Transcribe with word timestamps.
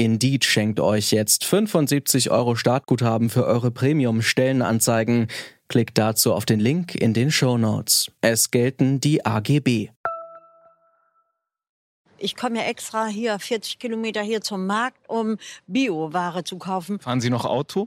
Indeed 0.00 0.46
schenkt 0.46 0.80
euch 0.80 1.10
jetzt 1.10 1.44
75 1.44 2.30
Euro 2.30 2.56
Startguthaben 2.56 3.28
für 3.28 3.44
eure 3.44 3.70
Premium-Stellenanzeigen. 3.70 5.28
Klickt 5.68 5.98
dazu 5.98 6.32
auf 6.32 6.46
den 6.46 6.58
Link 6.58 6.94
in 6.94 7.12
den 7.12 7.30
Show 7.30 7.58
Notes. 7.58 8.10
Es 8.22 8.50
gelten 8.50 9.00
die 9.00 9.26
AGB. 9.26 9.90
Ich 12.16 12.34
komme 12.34 12.60
ja 12.60 12.64
extra 12.64 13.08
hier 13.08 13.38
40 13.38 13.78
Kilometer 13.78 14.22
hier 14.22 14.40
zum 14.40 14.64
Markt, 14.64 14.96
um 15.06 15.36
Bioware 15.66 16.44
zu 16.44 16.56
kaufen. 16.56 16.98
Fahren 16.98 17.20
Sie 17.20 17.28
noch 17.28 17.44
Auto? 17.44 17.86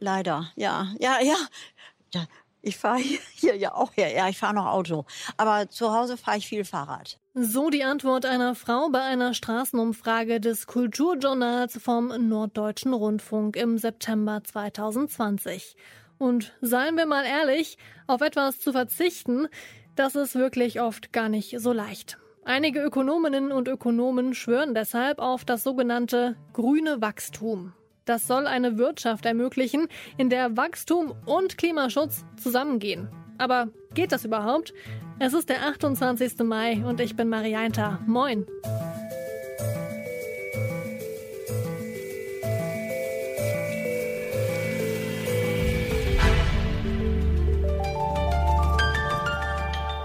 Leider, 0.00 0.50
ja, 0.56 0.88
ja, 0.98 1.18
ja. 1.22 1.36
Ich 2.64 2.76
fahre 2.76 2.98
hier, 2.98 3.20
hier, 3.34 3.56
ja 3.56 3.74
auch 3.74 3.96
her. 3.96 4.12
Ja, 4.12 4.28
ich 4.28 4.38
fahre 4.38 4.54
noch 4.54 4.66
Auto. 4.66 5.04
Aber 5.36 5.68
zu 5.68 5.92
Hause 5.92 6.16
fahre 6.16 6.38
ich 6.38 6.46
viel 6.46 6.64
Fahrrad. 6.64 7.18
So 7.34 7.70
die 7.70 7.84
Antwort 7.84 8.26
einer 8.26 8.54
Frau 8.54 8.88
bei 8.90 9.02
einer 9.02 9.34
Straßenumfrage 9.34 10.40
des 10.40 10.66
Kulturjournals 10.66 11.78
vom 11.82 12.08
Norddeutschen 12.28 12.94
Rundfunk 12.94 13.56
im 13.56 13.76
September 13.76 14.42
2020. 14.44 15.76
Und 16.18 16.54
seien 16.60 16.96
wir 16.96 17.06
mal 17.06 17.24
ehrlich, 17.24 17.76
auf 18.06 18.20
etwas 18.20 18.60
zu 18.60 18.72
verzichten, 18.72 19.48
das 19.96 20.14
ist 20.14 20.36
wirklich 20.36 20.80
oft 20.80 21.12
gar 21.12 21.28
nicht 21.28 21.58
so 21.58 21.72
leicht. 21.72 22.18
Einige 22.44 22.82
Ökonominnen 22.82 23.52
und 23.52 23.68
Ökonomen 23.68 24.34
schwören 24.34 24.74
deshalb 24.74 25.18
auf 25.18 25.44
das 25.44 25.64
sogenannte 25.64 26.36
grüne 26.52 27.00
Wachstum. 27.00 27.72
Das 28.04 28.26
soll 28.26 28.46
eine 28.46 28.76
Wirtschaft 28.76 29.24
ermöglichen, 29.24 29.88
in 30.18 30.28
der 30.28 30.56
Wachstum 30.56 31.14
und 31.24 31.56
Klimaschutz 31.56 32.24
zusammengehen. 32.36 33.08
Aber 33.38 33.68
geht 33.94 34.12
das 34.12 34.24
überhaupt? 34.24 34.74
Es 35.18 35.32
ist 35.32 35.48
der 35.48 35.66
28. 35.66 36.40
Mai 36.40 36.84
und 36.84 37.00
ich 37.00 37.16
bin 37.16 37.28
Marianta. 37.28 38.00
Moin. 38.06 38.46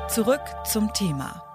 Zurück 0.10 0.42
zum 0.66 0.92
Thema. 0.94 1.49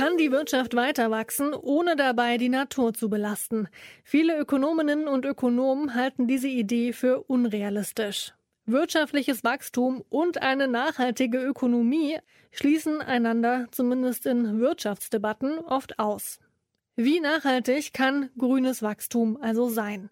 Kann 0.00 0.16
die 0.16 0.32
Wirtschaft 0.32 0.74
weiter 0.74 1.10
wachsen, 1.10 1.52
ohne 1.52 1.94
dabei 1.94 2.38
die 2.38 2.48
Natur 2.48 2.94
zu 2.94 3.10
belasten? 3.10 3.68
Viele 4.02 4.38
Ökonominnen 4.38 5.06
und 5.06 5.26
Ökonomen 5.26 5.94
halten 5.94 6.26
diese 6.26 6.48
Idee 6.48 6.94
für 6.94 7.24
unrealistisch. 7.24 8.32
Wirtschaftliches 8.64 9.44
Wachstum 9.44 10.02
und 10.08 10.40
eine 10.40 10.68
nachhaltige 10.68 11.36
Ökonomie 11.36 12.16
schließen 12.50 13.02
einander, 13.02 13.66
zumindest 13.72 14.24
in 14.24 14.58
Wirtschaftsdebatten, 14.58 15.58
oft 15.58 15.98
aus. 15.98 16.38
Wie 16.96 17.20
nachhaltig 17.20 17.92
kann 17.92 18.30
grünes 18.38 18.82
Wachstum 18.82 19.36
also 19.42 19.68
sein? 19.68 20.08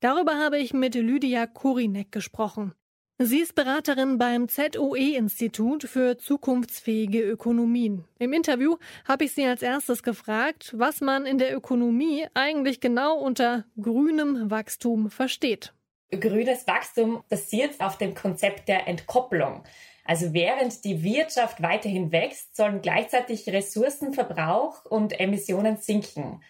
Darüber 0.00 0.34
habe 0.36 0.58
ich 0.58 0.74
mit 0.74 0.94
Lydia 0.94 1.46
Korinek 1.46 2.12
gesprochen. 2.12 2.74
Sie 3.22 3.40
ist 3.40 3.54
Beraterin 3.54 4.16
beim 4.16 4.48
ZOE-Institut 4.48 5.82
für 5.82 6.16
zukunftsfähige 6.16 7.20
Ökonomien. 7.20 8.06
Im 8.18 8.32
Interview 8.32 8.78
habe 9.06 9.24
ich 9.24 9.32
sie 9.32 9.44
als 9.44 9.60
erstes 9.60 10.02
gefragt, 10.02 10.72
was 10.74 11.02
man 11.02 11.26
in 11.26 11.36
der 11.36 11.54
Ökonomie 11.54 12.26
eigentlich 12.32 12.80
genau 12.80 13.18
unter 13.18 13.66
grünem 13.78 14.50
Wachstum 14.50 15.10
versteht. 15.10 15.74
Grünes 16.10 16.66
Wachstum 16.66 17.22
basiert 17.28 17.78
auf 17.82 17.98
dem 17.98 18.14
Konzept 18.14 18.68
der 18.70 18.88
Entkopplung. 18.88 19.64
Also 20.06 20.32
während 20.32 20.82
die 20.86 21.02
Wirtschaft 21.02 21.60
weiterhin 21.60 22.12
wächst, 22.12 22.56
sollen 22.56 22.80
gleichzeitig 22.80 23.46
Ressourcenverbrauch 23.46 24.86
und 24.86 25.20
Emissionen 25.20 25.76
sinken. 25.76 26.40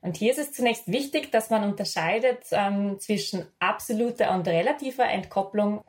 Und 0.00 0.16
hier 0.16 0.32
ist 0.32 0.38
es 0.38 0.52
zunächst 0.52 0.88
wichtig, 0.88 1.30
dass 1.30 1.50
man 1.50 1.62
unterscheidet 1.62 2.46
ähm, 2.50 2.98
zwischen 2.98 3.46
absoluter 3.60 4.34
und 4.34 4.48
relativer 4.48 5.04
Entkopplung 5.04 5.84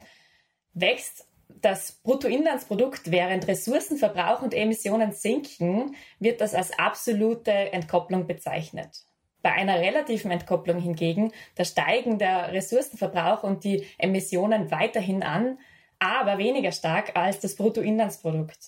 wächst 0.80 1.26
das 1.62 1.94
Bruttoinlandsprodukt, 2.04 3.10
während 3.12 3.48
Ressourcenverbrauch 3.48 4.42
und 4.42 4.54
Emissionen 4.54 5.12
sinken, 5.12 5.96
wird 6.20 6.42
das 6.42 6.54
als 6.54 6.78
absolute 6.78 7.52
Entkopplung 7.52 8.28
bezeichnet. 8.28 9.04
Bei 9.42 9.54
einer 9.54 9.80
relativen 9.80 10.32
Entkopplung 10.32 10.80
hingegen, 10.80 11.32
da 11.56 11.64
steigen 11.64 12.20
der 12.20 12.52
Ressourcenverbrauch 12.54 13.44
und 13.44 13.64
die 13.64 13.86
Emissionen 13.98 14.72
weiterhin 14.72 15.24
an, 15.24 15.58
aber 16.00 16.38
weniger 16.38 16.72
stark 16.72 17.16
als 17.16 17.40
das 17.40 17.56
Bruttoinlandsprodukt. 17.56 18.60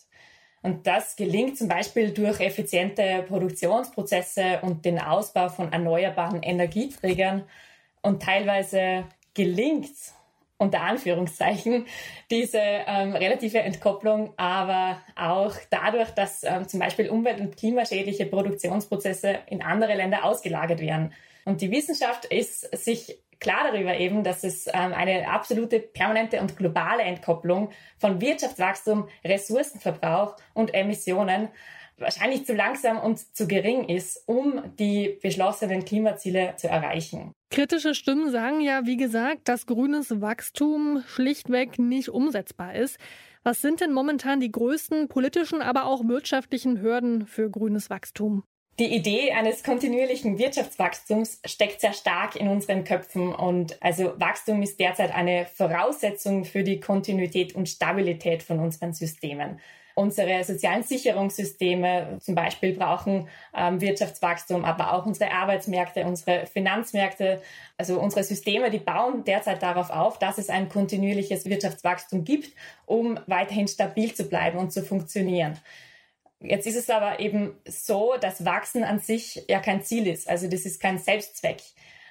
Und 0.62 0.88
das 0.88 1.16
gelingt 1.16 1.58
zum 1.58 1.68
Beispiel 1.68 2.12
durch 2.12 2.40
effiziente 2.40 3.24
Produktionsprozesse 3.28 4.60
und 4.62 4.84
den 4.84 5.00
Ausbau 5.00 5.50
von 5.50 5.72
erneuerbaren 5.72 6.44
Energieträgern. 6.44 7.44
Und 8.02 8.24
teilweise 8.24 9.06
gelingt 9.34 9.96
unter 10.60 10.82
Anführungszeichen 10.82 11.88
diese 12.30 12.60
ähm, 12.60 13.16
relative 13.16 13.60
Entkopplung, 13.60 14.34
aber 14.38 15.02
auch 15.16 15.56
dadurch, 15.72 16.12
dass 16.12 16.44
ähm, 16.44 16.68
zum 16.68 16.80
Beispiel 16.80 17.10
umwelt- 17.10 17.40
und 17.40 17.58
klimaschädliche 17.58 18.26
Produktionsprozesse 18.26 19.40
in 19.48 19.64
andere 19.64 19.96
Länder 19.96 20.26
ausgelagert 20.26 20.82
werden. 20.82 21.14
Und 21.46 21.62
die 21.62 21.72
Wissenschaft 21.72 22.26
ist 22.26 22.62
sich 22.78 23.18
klar 23.40 23.72
darüber 23.72 23.98
eben, 23.98 24.24
dass 24.24 24.44
es 24.44 24.68
ähm, 24.68 24.94
eine 24.94 25.30
absolute 25.30 25.80
permanente 25.80 26.42
und 26.42 26.58
globale 26.58 27.04
Entkopplung 27.04 27.70
von 27.98 28.20
Wirtschaftswachstum, 28.20 29.08
Ressourcenverbrauch 29.24 30.36
und 30.54 30.74
Emissionen 30.74 31.48
wahrscheinlich 32.00 32.46
zu 32.46 32.54
langsam 32.54 33.00
und 33.00 33.36
zu 33.36 33.48
gering 33.48 33.88
ist, 33.88 34.24
um 34.28 34.62
die 34.78 35.18
beschlossenen 35.22 35.86
Klimaziele 35.86 36.56
zu 36.58 36.68
erreichen. 36.68 37.34
Kritische 37.52 37.96
Stimmen 37.96 38.32
sagen 38.32 38.62
ja, 38.62 38.86
wie 38.86 38.98
gesagt, 38.98 39.48
dass 39.48 39.66
grünes 39.66 40.22
Wachstum 40.22 41.04
schlichtweg 41.08 41.80
nicht 41.80 42.10
umsetzbar 42.10 42.76
ist. 42.76 42.98
Was 43.44 43.62
sind 43.62 43.82
denn 43.82 43.94
momentan 43.94 44.40
die 44.40 44.52
größten 44.52 45.08
politischen, 45.08 45.62
aber 45.62 45.86
auch 45.86 46.08
wirtschaftlichen 46.08 46.82
Hürden 46.82 47.26
für 47.26 47.50
grünes 47.50 47.90
Wachstum? 47.90 48.44
Die 48.80 48.96
Idee 48.96 49.34
eines 49.34 49.62
kontinuierlichen 49.64 50.38
Wirtschaftswachstums 50.38 51.42
steckt 51.44 51.82
sehr 51.82 51.92
stark 51.92 52.38
in 52.38 52.48
unseren 52.48 52.86
Köpfen 52.86 53.36
und 53.36 53.78
also 53.84 54.14
Wachstum 54.18 54.62
ist 54.62 54.80
derzeit 54.80 55.14
eine 55.14 55.48
Voraussetzung 55.48 56.46
für 56.46 56.64
die 56.64 56.80
Kontinuität 56.80 57.56
und 57.56 57.68
Stabilität 57.68 58.42
von 58.42 58.60
unseren 58.60 58.94
Systemen. 58.94 59.60
Unsere 60.00 60.46
sozialen 60.46 60.84
Sicherungssysteme 60.84 62.20
zum 62.22 62.34
Beispiel 62.34 62.72
brauchen 62.74 63.28
ähm, 63.54 63.82
Wirtschaftswachstum, 63.82 64.64
aber 64.64 64.94
auch 64.94 65.06
unsere 65.06 65.30
Arbeitsmärkte, 65.34 66.06
unsere 66.06 66.46
Finanzmärkte, 66.46 67.42
also 67.78 68.00
unsere 68.00 68.24
Systeme, 68.24 68.72
die 68.72 68.80
bauen 68.80 69.26
derzeit 69.26 69.62
darauf 69.62 69.90
auf, 69.90 70.18
dass 70.18 70.38
es 70.38 70.48
ein 70.50 70.70
kontinuierliches 70.70 71.44
Wirtschaftswachstum 71.44 72.24
gibt, 72.24 72.54
um 72.86 73.20
weiterhin 73.28 73.68
stabil 73.68 74.14
zu 74.14 74.24
bleiben 74.24 74.58
und 74.58 74.72
zu 74.72 74.84
funktionieren. 74.84 75.60
Jetzt 76.40 76.66
ist 76.66 76.78
es 76.78 76.90
aber 76.90 77.20
eben 77.20 77.58
so, 77.68 78.16
dass 78.22 78.46
Wachsen 78.46 78.86
an 78.86 79.00
sich 79.00 79.44
ja 79.50 79.60
kein 79.60 79.84
Ziel 79.84 80.08
ist. 80.08 80.30
Also 80.30 80.48
das 80.48 80.62
ist 80.62 80.80
kein 80.80 81.00
Selbstzweck. 81.00 81.62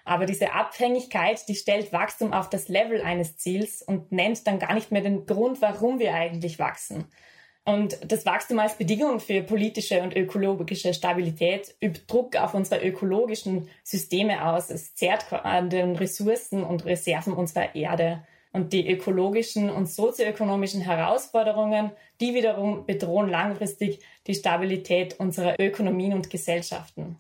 Aber 0.05 0.27
diese 0.27 0.53
Abhängigkeit, 0.53 1.49
die 1.49 1.55
stellt 1.55 1.95
Wachstum 1.95 2.35
auf 2.35 2.51
das 2.51 2.69
Level 2.69 3.01
eines 3.01 3.39
Ziels 3.39 3.81
und 3.81 4.13
nennt 4.13 4.47
dann 4.47 4.59
gar 4.59 4.75
nicht 4.75 4.93
mehr 4.93 5.01
den 5.01 5.25
Grund, 5.25 5.63
warum 5.63 5.99
wir 5.99 6.13
eigentlich 6.13 6.59
wachsen. 6.59 7.07
Und 7.69 7.99
das 8.11 8.25
Wachstum 8.25 8.61
als 8.61 8.79
Bedingung 8.79 9.21
für 9.21 9.43
politische 9.43 10.01
und 10.01 10.17
ökologische 10.17 10.95
Stabilität 10.95 11.75
übt 11.83 12.01
Druck 12.07 12.35
auf 12.37 12.55
unsere 12.55 12.83
ökologischen 12.83 13.69
Systeme 13.83 14.47
aus. 14.47 14.71
Es 14.71 14.95
zehrt 14.95 15.31
an 15.31 15.69
den 15.69 15.95
Ressourcen 15.95 16.65
und 16.65 16.87
Reserven 16.87 17.35
unserer 17.35 17.75
Erde. 17.75 18.27
Und 18.55 18.73
die 18.73 18.91
ökologischen 18.91 19.69
und 19.69 19.87
sozioökonomischen 19.87 20.81
Herausforderungen, 20.81 21.91
die 22.23 22.33
wiederum 22.33 22.87
bedrohen 22.87 23.29
langfristig 23.29 24.01
die 24.27 24.35
Stabilität 24.35 25.21
unserer 25.21 25.61
Ökonomien 25.61 26.15
und 26.15 26.31
Gesellschaften. 26.31 27.19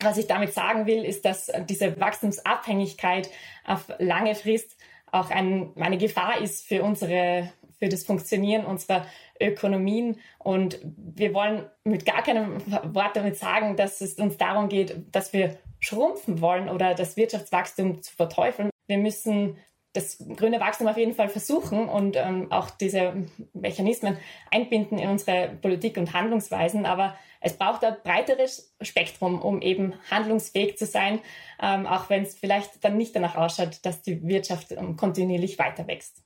Was 0.00 0.18
ich 0.18 0.26
damit 0.26 0.52
sagen 0.52 0.84
will, 0.84 1.06
ist, 1.06 1.24
dass 1.24 1.50
diese 1.70 1.98
Wachstumsabhängigkeit 1.98 3.30
auf 3.64 3.90
lange 3.98 4.34
Frist 4.34 4.76
auch 5.10 5.30
ein, 5.30 5.72
eine 5.76 5.96
Gefahr 5.96 6.42
ist 6.42 6.66
für 6.66 6.82
unsere 6.82 7.50
für 7.78 7.88
das 7.88 8.04
Funktionieren 8.04 8.64
unserer 8.64 9.06
Ökonomien. 9.40 10.18
Und 10.38 10.78
wir 10.82 11.34
wollen 11.34 11.66
mit 11.84 12.04
gar 12.06 12.22
keinem 12.22 12.60
Wort 12.94 13.16
damit 13.16 13.36
sagen, 13.36 13.76
dass 13.76 14.00
es 14.00 14.14
uns 14.14 14.36
darum 14.36 14.68
geht, 14.68 14.96
dass 15.12 15.32
wir 15.32 15.58
schrumpfen 15.80 16.40
wollen 16.40 16.68
oder 16.68 16.94
das 16.94 17.16
Wirtschaftswachstum 17.16 18.02
zu 18.02 18.14
verteufeln. 18.14 18.70
Wir 18.86 18.98
müssen 18.98 19.56
das 19.96 20.18
grüne 20.36 20.60
Wachstum 20.60 20.86
auf 20.86 20.98
jeden 20.98 21.14
Fall 21.14 21.28
versuchen 21.28 21.88
und 21.88 22.16
ähm, 22.16 22.52
auch 22.52 22.70
diese 22.70 23.26
Mechanismen 23.54 24.18
einbinden 24.50 24.98
in 24.98 25.08
unsere 25.08 25.48
Politik 25.62 25.96
und 25.96 26.12
Handlungsweisen. 26.12 26.84
Aber 26.84 27.16
es 27.40 27.54
braucht 27.54 27.82
ein 27.84 27.96
breiteres 28.04 28.74
Spektrum, 28.82 29.40
um 29.40 29.62
eben 29.62 29.94
handlungsfähig 30.10 30.76
zu 30.76 30.84
sein, 30.84 31.20
ähm, 31.62 31.86
auch 31.86 32.10
wenn 32.10 32.22
es 32.22 32.34
vielleicht 32.34 32.84
dann 32.84 32.96
nicht 32.96 33.16
danach 33.16 33.36
ausschaut, 33.36 33.80
dass 33.84 34.02
die 34.02 34.22
Wirtschaft 34.26 34.72
ähm, 34.72 34.96
kontinuierlich 34.96 35.58
weiter 35.58 35.86
wächst. 35.86 36.22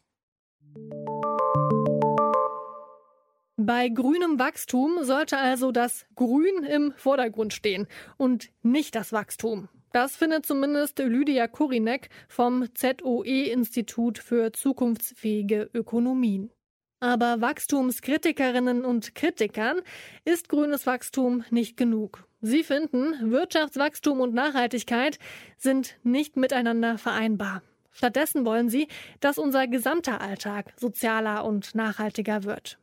Bei 3.73 3.89
grünem 3.89 4.41
Wachstum 4.41 5.05
sollte 5.05 5.39
also 5.39 5.71
das 5.71 6.05
Grün 6.17 6.65
im 6.65 6.93
Vordergrund 6.97 7.55
stehen 7.55 7.87
und 8.17 8.51
nicht 8.65 8.97
das 8.97 9.13
Wachstum. 9.13 9.69
Das 9.93 10.17
findet 10.17 10.45
zumindest 10.45 10.99
Lydia 10.99 11.47
Kurinek 11.47 12.09
vom 12.27 12.67
ZOE-Institut 12.75 14.19
für 14.19 14.53
zukunftsfähige 14.53 15.71
Ökonomien. 15.73 16.51
Aber 16.99 17.41
Wachstumskritikerinnen 17.41 18.85
und 18.85 19.15
Kritikern 19.15 19.83
ist 20.25 20.49
grünes 20.49 20.85
Wachstum 20.87 21.45
nicht 21.51 21.77
genug. 21.77 22.27
Sie 22.41 22.65
finden, 22.65 23.31
Wirtschaftswachstum 23.31 24.19
und 24.19 24.35
Nachhaltigkeit 24.35 25.21
sind 25.57 25.95
nicht 26.03 26.37
miteinander 26.37 26.99
vereinbar. 26.99 27.63
Stattdessen 27.93 28.45
wollen 28.45 28.69
sie, 28.69 28.89
dass 29.21 29.39
unser 29.39 29.69
gesamter 29.69 30.21
Alltag 30.21 30.73
sozialer 30.77 31.45
und 31.45 31.77
nachhaltiger 31.77 32.43
wird. 32.43 32.81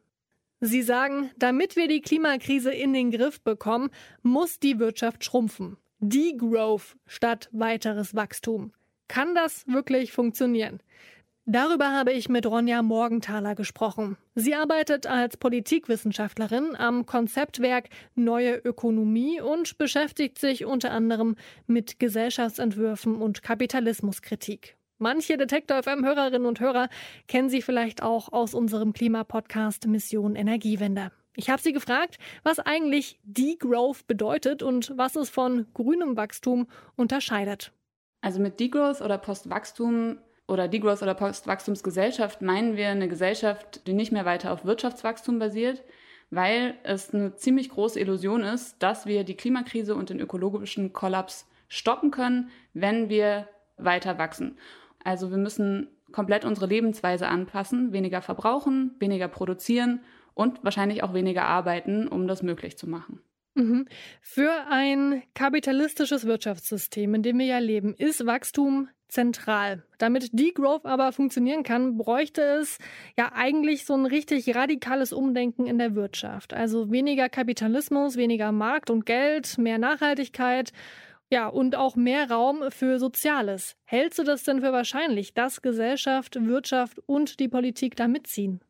Sie 0.59 0.81
sagen, 0.81 1.29
damit 1.37 1.75
wir 1.75 1.87
die 1.87 2.01
Klimakrise 2.01 2.71
in 2.71 2.93
den 2.93 3.11
Griff 3.11 3.41
bekommen, 3.41 3.89
muss 4.23 4.59
die 4.59 4.79
Wirtschaft 4.79 5.23
schrumpfen. 5.23 5.77
Degrowth 5.99 6.95
statt 7.05 7.49
weiteres 7.51 8.15
Wachstum. 8.15 8.71
Kann 9.07 9.35
das 9.35 9.65
wirklich 9.67 10.11
funktionieren? 10.11 10.79
Darüber 11.49 11.91
habe 11.91 12.11
ich 12.11 12.27
mit 12.27 12.45
Ronja 12.45 12.81
Morgenthaler 12.81 13.55
gesprochen. 13.55 14.17
Sie 14.35 14.53
arbeitet 14.53 15.07
als 15.07 15.37
Politikwissenschaftlerin 15.37 16.75
am 16.75 17.05
Konzeptwerk 17.05 17.89
Neue 18.15 18.57
Ökonomie 18.57 19.39
und 19.39 19.77
beschäftigt 19.77 20.39
sich 20.39 20.65
unter 20.65 20.91
anderem 20.91 21.35
mit 21.65 21.99
Gesellschaftsentwürfen 21.99 23.15
und 23.15 23.43
Kapitalismuskritik. 23.43 24.76
Manche 24.99 25.37
Detektor 25.37 25.83
FM-Hörerinnen 25.83 26.47
und 26.47 26.59
Hörer 26.59 26.89
kennen 27.27 27.49
Sie 27.49 27.61
vielleicht 27.61 28.01
auch 28.01 28.33
aus 28.33 28.55
unserem 28.55 28.93
Klimapodcast 28.93 29.85
Mission 29.85 30.35
Energiewende. 30.35 31.11
Ich 31.35 31.51
habe 31.51 31.61
sie 31.61 31.71
gefragt, 31.71 32.17
was 32.41 32.57
eigentlich 32.57 33.19
Degrowth 33.21 34.07
bedeutet 34.07 34.63
und 34.63 34.91
was 34.95 35.15
es 35.15 35.29
von 35.29 35.67
grünem 35.75 36.17
Wachstum 36.17 36.65
unterscheidet. 36.95 37.71
Also 38.21 38.39
mit 38.39 38.59
Degrowth 38.59 39.01
oder 39.01 39.19
Postwachstum 39.19 40.17
oder 40.47 40.67
Degrowth 40.67 41.03
oder 41.03 41.13
Postwachstumsgesellschaft 41.13 42.41
meinen 42.41 42.75
wir 42.75 42.89
eine 42.89 43.07
Gesellschaft, 43.07 43.85
die 43.85 43.93
nicht 43.93 44.11
mehr 44.11 44.25
weiter 44.25 44.51
auf 44.51 44.65
Wirtschaftswachstum 44.65 45.37
basiert, 45.37 45.83
weil 46.31 46.73
es 46.81 47.13
eine 47.13 47.35
ziemlich 47.35 47.69
große 47.69 47.99
Illusion 47.99 48.41
ist, 48.41 48.81
dass 48.81 49.05
wir 49.05 49.23
die 49.23 49.37
Klimakrise 49.37 49.93
und 49.93 50.09
den 50.09 50.19
ökologischen 50.19 50.91
Kollaps 50.91 51.47
stoppen 51.67 52.09
können, 52.09 52.49
wenn 52.73 53.09
wir 53.09 53.47
weiter 53.77 54.17
wachsen. 54.17 54.57
Also 55.03 55.31
wir 55.31 55.37
müssen 55.37 55.87
komplett 56.11 56.45
unsere 56.45 56.67
Lebensweise 56.67 57.27
anpassen, 57.27 57.93
weniger 57.93 58.21
verbrauchen, 58.21 58.95
weniger 58.99 59.27
produzieren 59.27 60.01
und 60.33 60.63
wahrscheinlich 60.63 61.03
auch 61.03 61.13
weniger 61.13 61.45
arbeiten, 61.45 62.07
um 62.07 62.27
das 62.27 62.43
möglich 62.43 62.77
zu 62.77 62.87
machen. 62.87 63.21
Mhm. 63.55 63.87
Für 64.21 64.51
ein 64.69 65.23
kapitalistisches 65.33 66.25
Wirtschaftssystem, 66.25 67.15
in 67.15 67.23
dem 67.23 67.39
wir 67.39 67.47
ja 67.47 67.57
leben, 67.57 67.95
ist 67.95 68.25
Wachstum 68.25 68.87
zentral. 69.07 69.83
Damit 69.97 70.29
Degrowth 70.37 70.85
aber 70.85 71.11
funktionieren 71.11 71.63
kann, 71.63 71.97
bräuchte 71.97 72.41
es 72.41 72.77
ja 73.17 73.31
eigentlich 73.33 73.85
so 73.85 73.95
ein 73.95 74.05
richtig 74.05 74.53
radikales 74.53 75.13
Umdenken 75.13 75.65
in 75.65 75.79
der 75.79 75.95
Wirtschaft. 75.95 76.53
Also 76.53 76.91
weniger 76.91 77.29
Kapitalismus, 77.29 78.15
weniger 78.15 78.51
Markt 78.51 78.89
und 78.89 79.05
Geld, 79.05 79.57
mehr 79.57 79.77
Nachhaltigkeit 79.77 80.71
ja, 81.31 81.47
und 81.47 81.75
auch 81.75 81.95
mehr 81.95 82.29
Raum 82.31 82.63
für 82.69 82.99
Soziales. 82.99 83.75
Hältst 83.83 84.19
du 84.19 84.23
das 84.23 84.43
denn 84.43 84.61
für 84.61 84.71
wahrscheinlich, 84.71 85.33
dass 85.33 85.61
Gesellschaft, 85.61 86.37
Wirtschaft 86.39 86.99
und 87.05 87.39
die 87.39 87.49
Politik 87.49 87.95
da 87.95 88.07
mitziehen? 88.07 88.61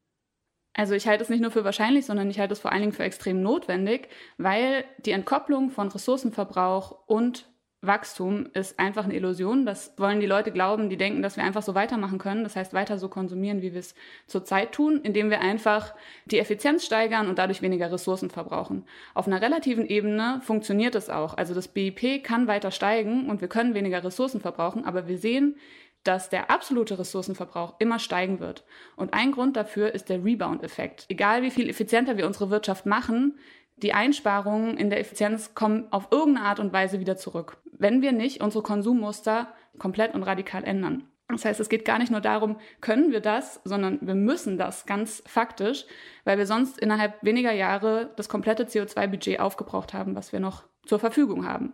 Also 0.74 0.94
ich 0.94 1.07
halte 1.07 1.24
es 1.24 1.30
nicht 1.30 1.42
nur 1.42 1.51
für 1.51 1.63
wahrscheinlich, 1.63 2.06
sondern 2.06 2.30
ich 2.30 2.39
halte 2.39 2.54
es 2.54 2.59
vor 2.59 2.71
allen 2.71 2.81
Dingen 2.81 2.94
für 2.94 3.04
extrem 3.04 3.42
notwendig, 3.42 4.09
weil 4.38 4.86
die 5.00 5.12
Entkopplung 5.12 5.71
von 5.71 5.88
Ressourcenverbrauch 5.88 7.07
und 7.07 7.50
Wachstum 7.88 8.48
ist 8.54 8.80
einfach 8.80 9.06
eine 9.06 9.16
Illusion. 9.16 9.66
Das 9.66 9.94
wollen 9.98 10.19
die 10.19 10.25
Leute 10.25 10.51
glauben, 10.51 10.89
die 10.89 10.98
denken, 10.98 11.22
dass 11.22 11.38
wir 11.38 11.44
einfach 11.44 11.63
so 11.63 11.74
weitermachen 11.74 12.19
können. 12.19 12.44
Das 12.44 12.56
heißt, 12.56 12.74
weiter 12.74 12.98
so 12.98 13.10
konsumieren, 13.10 13.62
wie 13.62 13.74
wir 13.74 13.80
es 13.80 13.95
zurzeit 14.28 14.74
tun, 14.74 15.01
indem 15.01 15.30
wir 15.30 15.42
einfach 15.42 15.95
die 16.25 16.39
Effizienz 16.39 16.86
steigern 16.86 17.28
und 17.28 17.39
dadurch 17.39 17.62
weniger 17.62 17.92
Ressourcen 17.92 18.30
verbrauchen. 18.30 18.86
Auf 19.13 19.28
einer 19.28 19.42
relativen 19.42 19.86
Ebene 19.88 20.39
funktioniert 20.44 20.95
es 20.95 21.10
auch. 21.10 21.36
Also 21.36 21.54
das 21.54 21.68
BIP 21.68 22.24
kann 22.24 22.48
weiter 22.48 22.72
steigen 22.72 23.30
und 23.30 23.42
wir 23.42 23.48
können 23.48 23.74
weniger 23.74 24.04
Ressourcen 24.04 24.42
verbrauchen, 24.42 24.86
aber 24.86 25.07
wir 25.07 25.18
sehen, 25.18 25.56
dass 26.04 26.30
der 26.30 26.50
absolute 26.50 26.98
Ressourcenverbrauch 26.98 27.75
immer 27.80 28.00
steigen 28.00 28.40
wird. 28.40 28.63
Und 28.95 29.13
ein 29.13 29.31
Grund 29.31 29.57
dafür 29.57 29.94
ist 29.94 30.10
der 30.10 30.24
Rebound-Effekt. 30.24 31.06
Egal 31.10 31.42
wie 31.42 31.51
viel 31.51 31.69
effizienter 31.69 32.18
wir 32.18 32.28
unsere 32.28 32.50
Wirtschaft 32.50 32.86
machen, 32.86 33.38
die 33.77 33.94
Einsparungen 33.94 34.77
in 34.77 34.89
der 34.89 35.00
Effizienz 35.00 35.53
kommen 35.53 35.88
auf 35.91 36.07
irgendeine 36.12 36.47
Art 36.47 36.59
und 36.59 36.74
Weise 36.74 37.00
wieder 37.00 37.18
zurück, 37.18 37.57
wenn 37.71 38.01
wir 38.01 38.12
nicht 38.12 38.41
unsere 38.41 38.63
Konsummuster 38.63 39.47
komplett 39.77 40.15
und 40.15 40.24
radikal 40.24 40.63
ändern. 40.63 41.03
Das 41.29 41.44
heißt, 41.44 41.59
es 41.59 41.69
geht 41.69 41.83
gar 41.83 42.00
nicht 42.00 42.12
nur 42.12 42.21
darum, 42.21 42.57
können 42.79 43.12
wir 43.12 43.19
das, 43.19 43.59
sondern 43.65 44.00
wir 44.01 44.15
müssen 44.15 44.57
das 44.57 44.85
ganz 44.85 45.21
faktisch, 45.25 45.85
weil 46.24 46.38
wir 46.38 46.45
sonst 46.45 46.79
innerhalb 46.79 47.21
weniger 47.21 47.51
Jahre 47.51 48.13
das 48.15 48.29
komplette 48.29 48.63
CO2-Budget 48.63 49.39
aufgebraucht 49.39 49.94
haben, 49.94 50.15
was 50.15 50.31
wir 50.31 50.39
noch 50.39 50.63
zur 50.85 51.00
Verfügung 51.00 51.45
haben. 51.45 51.73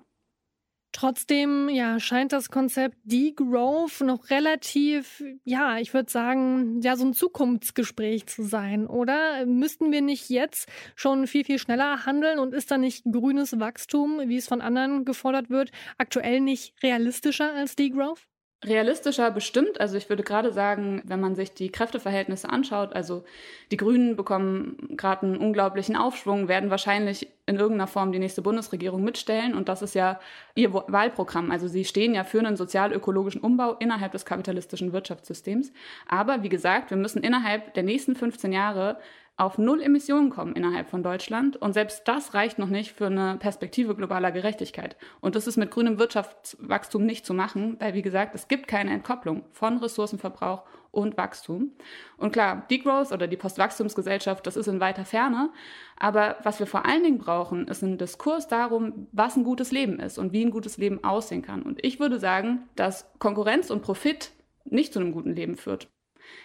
Trotzdem, 0.94 1.70
ja, 1.70 2.00
scheint 2.00 2.34
das 2.34 2.52
Konzept 2.52 2.96
Degrowth 3.04 4.02
noch 4.02 4.30
relativ, 4.30 5.24
ja, 5.44 5.80
ich 5.80 5.92
würde 5.92 6.12
sagen, 6.12 6.82
ja, 6.82 6.96
so 6.96 7.04
ein 7.04 7.14
Zukunftsgespräch 7.14 8.28
zu 8.28 8.44
sein, 8.44 8.86
oder? 8.86 9.46
Müssten 9.48 9.92
wir 9.92 10.02
nicht 10.04 10.30
jetzt 10.30 10.70
schon 10.96 11.26
viel, 11.26 11.44
viel 11.46 11.58
schneller 11.58 12.06
handeln 12.06 12.38
und 12.38 12.54
ist 12.54 12.70
da 12.70 12.78
nicht 12.78 13.06
grünes 13.12 13.60
Wachstum, 13.60 14.22
wie 14.30 14.38
es 14.38 14.48
von 14.48 14.62
anderen 14.62 15.04
gefordert 15.04 15.50
wird, 15.50 15.72
aktuell 15.98 16.40
nicht 16.40 16.76
realistischer 16.84 17.52
als 17.54 17.76
Degrowth? 17.76 18.28
Realistischer 18.64 19.32
bestimmt. 19.32 19.80
Also 19.80 19.98
ich 19.98 20.10
würde 20.10 20.24
gerade 20.24 20.52
sagen, 20.52 21.02
wenn 21.06 21.20
man 21.20 21.36
sich 21.36 21.54
die 21.54 21.72
Kräfteverhältnisse 21.72 22.50
anschaut, 22.50 22.94
also 22.94 23.24
die 23.72 23.78
Grünen 23.78 24.16
bekommen 24.16 24.96
gerade 24.98 25.26
einen 25.26 25.38
unglaublichen 25.38 25.96
Aufschwung, 25.96 26.48
werden 26.48 26.70
wahrscheinlich 26.70 27.28
in 27.46 27.58
irgendeiner 27.58 27.88
Form 27.88 28.12
die 28.12 28.20
nächste 28.20 28.42
Bundesregierung 28.42 29.04
mitstellen. 29.04 29.54
Und 29.54 29.70
das 29.70 29.82
ist 29.82 29.96
ja 29.96 30.20
ihr 30.56 30.74
Wahlprogramm. 30.74 31.52
Also 31.52 31.68
sie 31.68 31.84
stehen 31.86 32.16
ja 32.16 32.24
für 32.24 32.40
einen 32.40 32.56
sozial-ökologischen 32.56 33.42
Umbau 33.42 33.74
innerhalb 33.80 34.14
des 34.14 34.26
kapitalistischen 34.26 34.94
Wirtschaftssystems. 34.94 35.72
Aber 36.08 36.44
wie 36.44 36.50
gesagt, 36.50 36.90
wir 36.90 36.98
müssen 36.98 37.22
innerhalb 37.22 37.74
der 37.74 37.84
nächsten 37.84 38.16
15 38.16 38.54
Jahre 38.54 38.98
auf 39.36 39.58
null 39.58 39.82
Emissionen 39.82 40.30
kommen 40.30 40.56
innerhalb 40.56 40.90
von 40.90 41.02
Deutschland. 41.02 41.58
Und 41.58 41.74
selbst 41.74 42.08
das 42.08 42.34
reicht 42.34 42.60
noch 42.60 42.68
nicht 42.68 42.92
für 42.92 43.08
eine 43.08 43.38
Perspektive 43.38 43.96
globaler 43.96 44.32
Gerechtigkeit. 44.32 44.96
Und 45.22 45.36
das 45.36 45.48
ist 45.48 45.58
mit 45.58 45.72
grünem 45.72 45.98
Wirtschaftswachstum 45.98 47.06
nicht 47.06 47.26
zu 47.26 47.34
machen, 47.34 47.78
weil, 47.80 47.94
wie 47.94 48.04
gesagt, 48.04 48.36
es 48.36 48.48
gibt 48.48 48.68
keine 48.68 48.92
Entkopplung 48.92 49.44
von 49.52 49.78
Ressourcenverbrauch 49.78 50.64
und 50.92 51.18
Wachstum. 51.18 51.72
Und 52.18 52.34
klar, 52.34 52.68
Degrowth 52.70 53.12
oder 53.12 53.26
die 53.26 53.36
Postwachstumsgesellschaft, 53.36 54.46
das 54.46 54.56
ist 54.56 54.68
in 54.68 54.80
weiter 54.80 55.06
Ferne. 55.06 55.50
Aber 55.98 56.38
was 56.44 56.60
wir 56.60 56.68
vor 56.68 56.86
allen 56.86 57.04
Dingen 57.04 57.18
brauchen, 57.18 57.68
ist 57.68 57.82
ein 57.82 57.98
Diskurs 57.98 58.48
darum, 58.48 59.08
was 59.12 59.36
ein 59.36 59.44
gutes 59.44 59.72
Leben 59.72 60.00
ist 60.00 60.20
und 60.20 60.32
wie 60.32 60.46
ein 60.46 60.52
gutes 60.52 60.78
Leben 60.78 61.04
aussehen 61.04 61.42
kann. 61.42 61.64
Und 61.64 61.84
ich 61.84 62.00
würde 62.00 62.20
sagen, 62.20 62.70
dass 62.76 63.12
Konkurrenz 63.18 63.72
und 63.72 63.82
Profit 63.82 64.32
nicht 64.66 64.94
zu 64.94 65.00
einem 65.00 65.12
guten 65.12 65.34
Leben 65.34 65.56
führt. 65.56 65.90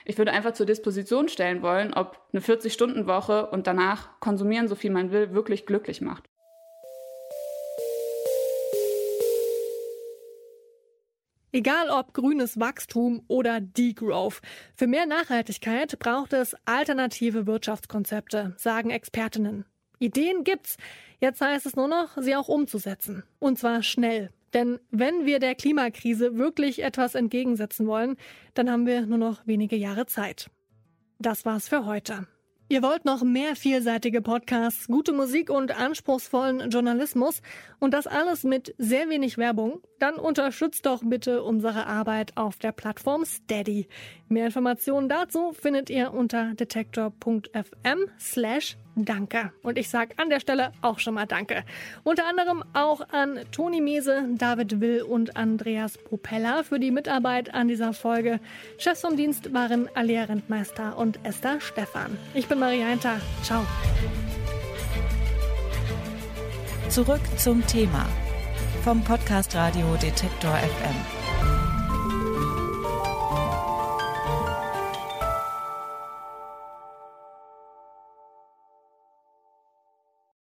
Ich 0.04 0.18
würde 0.18 0.32
einfach 0.32 0.52
zur 0.52 0.66
Disposition 0.66 1.28
stellen 1.28 1.62
wollen, 1.62 1.94
ob 1.94 2.20
eine 2.32 2.42
40-Stunden-Woche 2.42 3.46
und 3.50 3.66
danach 3.66 4.20
konsumieren, 4.20 4.68
so 4.68 4.74
viel 4.74 4.90
man 4.90 5.10
will, 5.10 5.32
wirklich 5.32 5.66
glücklich 5.66 6.00
macht. 6.00 6.24
Egal 11.50 11.88
ob 11.88 12.12
grünes 12.12 12.60
Wachstum 12.60 13.22
oder 13.26 13.60
Degrowth. 13.60 14.40
Für 14.76 14.86
mehr 14.86 15.06
Nachhaltigkeit 15.06 15.98
braucht 15.98 16.34
es 16.34 16.54
alternative 16.66 17.46
Wirtschaftskonzepte, 17.46 18.54
sagen 18.58 18.90
Expertinnen. 18.90 19.64
Ideen 19.98 20.44
gibt's. 20.44 20.76
Jetzt 21.20 21.40
heißt 21.40 21.66
es 21.66 21.74
nur 21.74 21.88
noch, 21.88 22.16
sie 22.18 22.36
auch 22.36 22.48
umzusetzen. 22.48 23.24
Und 23.38 23.58
zwar 23.58 23.82
schnell. 23.82 24.30
Denn 24.54 24.78
wenn 24.90 25.26
wir 25.26 25.38
der 25.38 25.54
Klimakrise 25.54 26.36
wirklich 26.36 26.82
etwas 26.82 27.14
entgegensetzen 27.14 27.86
wollen, 27.86 28.16
dann 28.54 28.70
haben 28.70 28.86
wir 28.86 29.06
nur 29.06 29.18
noch 29.18 29.46
wenige 29.46 29.76
Jahre 29.76 30.06
Zeit. 30.06 30.50
Das 31.18 31.44
war's 31.44 31.68
für 31.68 31.84
heute. 31.84 32.26
Ihr 32.70 32.82
wollt 32.82 33.06
noch 33.06 33.22
mehr 33.22 33.56
vielseitige 33.56 34.20
Podcasts, 34.20 34.88
gute 34.88 35.14
Musik 35.14 35.48
und 35.48 35.74
anspruchsvollen 35.74 36.68
Journalismus 36.68 37.40
und 37.78 37.94
das 37.94 38.06
alles 38.06 38.44
mit 38.44 38.74
sehr 38.76 39.08
wenig 39.08 39.38
Werbung? 39.38 39.80
Dann 39.98 40.16
unterstützt 40.16 40.84
doch 40.84 41.02
bitte 41.02 41.42
unsere 41.42 41.86
Arbeit 41.86 42.36
auf 42.36 42.58
der 42.58 42.72
Plattform 42.72 43.24
Steady. 43.24 43.88
Mehr 44.28 44.44
Informationen 44.44 45.08
dazu 45.08 45.54
findet 45.54 45.88
ihr 45.88 46.12
unter 46.12 46.52
detektor.fm 46.52 48.10
slash 48.20 48.76
Danke. 49.04 49.52
Und 49.62 49.78
ich 49.78 49.88
sage 49.88 50.14
an 50.16 50.30
der 50.30 50.40
Stelle 50.40 50.72
auch 50.82 50.98
schon 50.98 51.14
mal 51.14 51.26
Danke. 51.26 51.64
Unter 52.04 52.26
anderem 52.26 52.64
auch 52.74 53.00
an 53.10 53.40
Toni 53.52 53.80
Mese, 53.80 54.24
David 54.36 54.80
Will 54.80 55.02
und 55.02 55.36
Andreas 55.36 55.98
Propeller 55.98 56.64
für 56.64 56.78
die 56.78 56.90
Mitarbeit 56.90 57.54
an 57.54 57.68
dieser 57.68 57.92
Folge. 57.92 58.40
Chefs 58.78 59.00
vom 59.00 59.16
Dienst 59.16 59.52
waren 59.52 59.88
Alia 59.94 60.24
Rentmeister 60.24 60.96
und 60.96 61.18
Esther 61.24 61.60
Stephan. 61.60 62.16
Ich 62.34 62.46
bin 62.46 62.58
Maria 62.58 62.86
Hinter. 62.88 63.20
Ciao. 63.42 63.64
Zurück 66.88 67.20
zum 67.36 67.66
Thema 67.66 68.06
vom 68.82 69.02
Podcast 69.04 69.54
Radio 69.54 69.96
Detektor 69.96 70.54
FM. 70.54 71.17